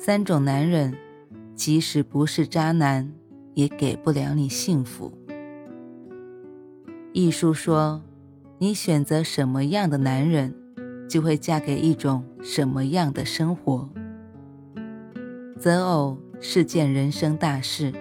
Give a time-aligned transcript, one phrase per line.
[0.00, 0.94] 三种男人，
[1.56, 3.12] 即使不是渣男，
[3.54, 5.12] 也给不了你幸福。
[7.12, 8.00] 艺术说，
[8.58, 10.54] 你选择什么样的男人，
[11.08, 13.90] 就会嫁给一种什么样的生活。
[15.58, 17.92] 择偶是件人生大事，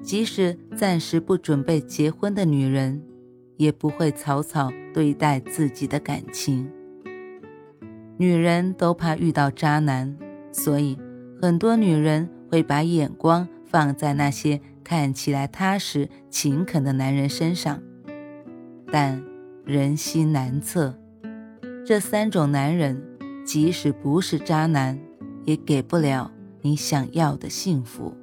[0.00, 3.02] 即使暂时不准备结婚的女人，
[3.58, 6.66] 也不会草草对待自己的感情。
[8.16, 10.16] 女人都怕遇到渣男，
[10.50, 10.98] 所以。
[11.40, 17.80] 很多女人会把眼光放在那些看起来踏实、勤恳的男人身上，
[18.92, 19.24] 但
[19.64, 20.94] 人心难测，
[21.86, 23.02] 这三种男人
[23.42, 24.98] 即使不是渣男，
[25.44, 28.14] 也给不了你想要的幸福。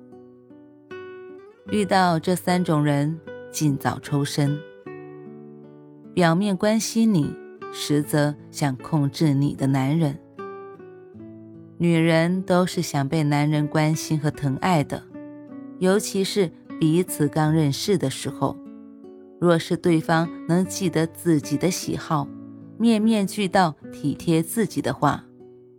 [1.71, 3.19] 遇到这三种人，
[3.51, 4.59] 尽早抽身。
[6.13, 7.33] 表面关心你，
[7.73, 10.19] 实则想控制你的男人。
[11.79, 15.03] 女人都是想被男人关心和疼爱的，
[15.77, 18.57] 尤其是彼此刚认识的时候。
[19.39, 22.27] 若是对方能记得自己的喜好，
[22.79, 25.23] 面面俱到、体贴自己的话，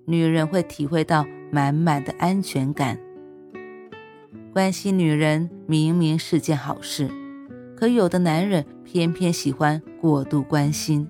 [0.05, 2.97] 女人会体会到满满的安全感。
[4.53, 7.11] 关心女人明明是件好事，
[7.77, 11.09] 可有的男人偏偏喜欢过度关心。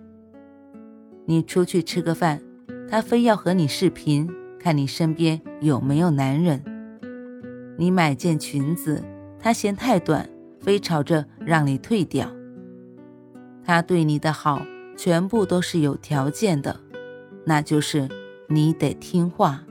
[1.26, 2.40] 你出去吃个饭，
[2.90, 4.26] 他非要和你视频。
[4.58, 6.62] 看你身边有没有男人。
[7.76, 9.02] 你买件裙子，
[9.38, 10.28] 他嫌太短，
[10.60, 12.30] 非吵着让你退掉。
[13.64, 14.62] 他对你的好
[14.96, 16.80] 全部都是有条件的，
[17.44, 18.08] 那就是
[18.48, 19.64] 你得听话。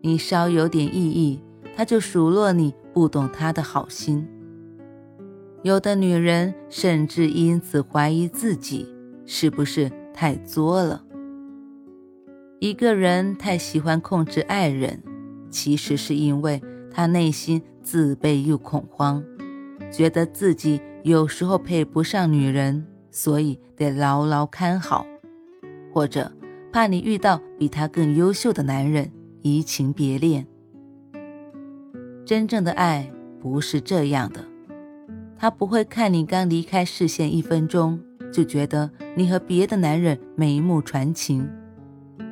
[0.00, 1.40] 你稍有点异议，
[1.76, 4.26] 他就数落你不懂他的好心。
[5.62, 8.86] 有的女人甚至因此怀疑自己
[9.26, 11.04] 是不是太作了。
[12.60, 15.00] 一个人太喜欢控制爱人，
[15.48, 16.60] 其实是因为
[16.90, 19.22] 他内心自卑又恐慌，
[19.92, 25.06] 觉得自己有时候配不上女人，所以得牢牢看好，
[25.92, 26.32] 或者
[26.72, 30.44] 怕你遇到比他更优秀的男人，移情别恋。
[32.24, 33.08] 真正的爱
[33.38, 34.44] 不是这样的，
[35.38, 38.00] 他不会看你刚离开视线一分钟，
[38.32, 41.48] 就觉得你和别的男人眉目传情。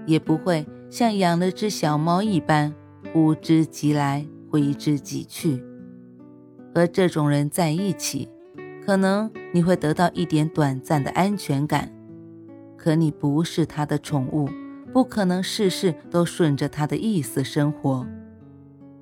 [0.07, 2.73] 也不会像养了只小猫一般，
[3.13, 5.63] 呼之即来，挥之即去。
[6.75, 8.29] 和这种人在一起，
[8.85, 11.91] 可能你会得到一点短暂的安全感，
[12.77, 14.49] 可你不是他的宠物，
[14.93, 18.07] 不可能事事都顺着他的意思生活。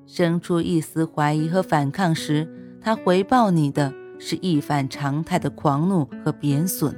[0.05, 2.47] 生出一丝怀疑和反抗时，
[2.79, 6.95] 他回报你的是一反常态的狂怒和贬损。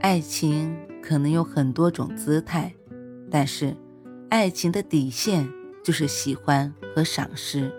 [0.00, 0.87] 爱情。
[1.08, 2.70] 可能有很多种姿态，
[3.30, 3.74] 但是
[4.28, 5.48] 爱情的底线
[5.82, 7.72] 就是喜欢和赏识。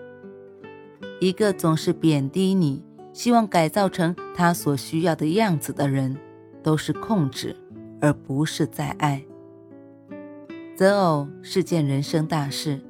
[1.20, 2.82] 一个总是贬低你，
[3.12, 6.16] 希望改造成他所需要的样子的人，
[6.60, 7.54] 都是控制，
[8.00, 9.24] 而不是在爱。
[10.74, 12.80] 择偶是件人生大事，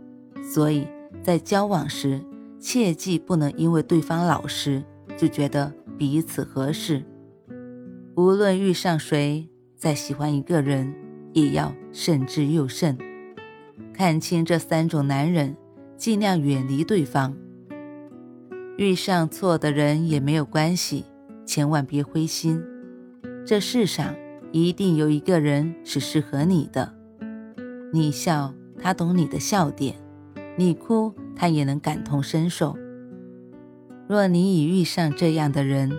[0.42, 0.88] 所以
[1.22, 2.18] 在交往时，
[2.58, 4.82] 切记不能因为对方老实
[5.18, 7.04] 就觉得彼此合适。
[8.16, 9.46] 无论遇上谁。
[9.80, 10.94] 再喜欢一个人，
[11.32, 12.98] 也要慎之又慎，
[13.94, 15.56] 看清这三种男人，
[15.96, 17.34] 尽量远离对方。
[18.76, 21.06] 遇上错的人也没有关系，
[21.46, 22.62] 千万别灰心。
[23.46, 24.14] 这世上
[24.52, 26.94] 一定有一个人是适合你的。
[27.90, 28.52] 你笑，
[28.82, 29.94] 他懂你的笑点；
[30.58, 32.76] 你哭，他也能感同身受。
[34.06, 35.90] 若你已遇上这样的人，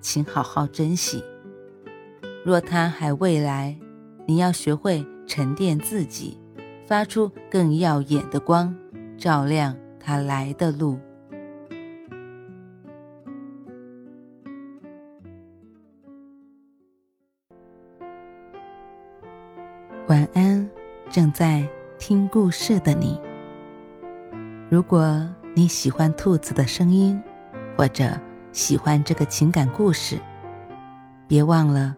[0.00, 1.22] 请好好珍惜。
[2.48, 3.76] 若他还未来，
[4.24, 6.40] 你要学会沉淀自己，
[6.86, 8.74] 发出更耀眼的光，
[9.18, 10.98] 照亮他来的路。
[20.06, 20.66] 晚安，
[21.10, 21.68] 正在
[21.98, 23.20] 听故事的你。
[24.70, 25.22] 如果
[25.54, 27.22] 你喜欢兔子的声音，
[27.76, 28.18] 或者
[28.52, 30.18] 喜欢这个情感故事，
[31.26, 31.97] 别忘了。